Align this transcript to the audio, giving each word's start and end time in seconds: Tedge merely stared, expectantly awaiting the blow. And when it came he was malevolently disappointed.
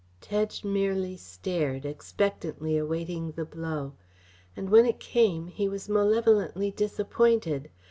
Tedge 0.19 0.63
merely 0.63 1.15
stared, 1.15 1.85
expectantly 1.85 2.75
awaiting 2.75 3.33
the 3.33 3.45
blow. 3.45 3.93
And 4.57 4.71
when 4.71 4.87
it 4.87 4.99
came 4.99 5.45
he 5.45 5.69
was 5.69 5.87
malevolently 5.87 6.71
disappointed. 6.71 7.69